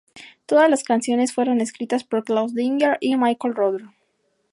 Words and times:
Todas 0.47 0.67
las 0.67 0.81
canciones 0.83 1.31
fueron 1.31 1.61
escritas 1.61 2.03
por 2.03 2.23
Klaus 2.23 2.55
Dinger 2.55 2.97
y 3.01 3.15
Michael 3.17 3.53
Rother. 3.53 3.83